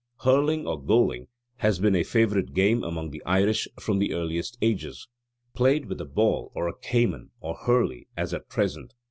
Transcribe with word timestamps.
Hurling 0.23 0.65
or 0.65 0.81
goaling 0.81 1.27
has 1.57 1.77
been 1.77 1.93
a 1.95 2.01
favourite 2.03 2.55
game 2.55 2.83
among 2.83 3.11
the 3.11 3.21
Irish 3.23 3.67
from 3.79 3.99
the 3.99 4.15
earliest 4.15 4.57
ages: 4.59 5.07
played 5.53 5.85
with 5.85 6.01
a 6.01 6.05
ball 6.05 6.51
and 6.55 6.67
a 6.69 6.73
caman 6.73 7.29
or 7.39 7.53
hurley 7.55 8.07
as 8.17 8.33
at 8.33 8.49
present. 8.49 8.95